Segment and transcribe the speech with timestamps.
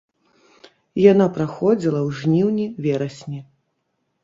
[1.11, 3.39] Яна праходзіла ў жніўні-верасні.